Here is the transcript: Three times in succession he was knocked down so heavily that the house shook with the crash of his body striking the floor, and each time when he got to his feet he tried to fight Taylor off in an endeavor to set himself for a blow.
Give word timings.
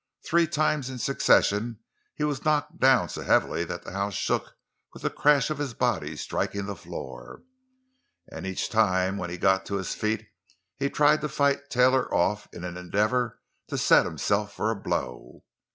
Three 0.25 0.47
times 0.47 0.89
in 0.89 0.97
succession 0.97 1.77
he 2.15 2.23
was 2.23 2.43
knocked 2.43 2.79
down 2.79 3.07
so 3.07 3.21
heavily 3.21 3.63
that 3.65 3.83
the 3.83 3.91
house 3.91 4.15
shook 4.15 4.55
with 4.95 5.03
the 5.03 5.11
crash 5.11 5.51
of 5.51 5.59
his 5.59 5.75
body 5.75 6.15
striking 6.15 6.65
the 6.65 6.75
floor, 6.75 7.43
and 8.31 8.47
each 8.47 8.67
time 8.69 9.17
when 9.19 9.29
he 9.29 9.37
got 9.37 9.63
to 9.67 9.75
his 9.77 9.93
feet 9.93 10.25
he 10.79 10.89
tried 10.89 11.21
to 11.21 11.29
fight 11.29 11.69
Taylor 11.69 12.11
off 12.11 12.47
in 12.51 12.63
an 12.63 12.77
endeavor 12.77 13.41
to 13.67 13.77
set 13.77 14.05
himself 14.07 14.51
for 14.55 14.71
a 14.71 14.75
blow. 14.75 15.43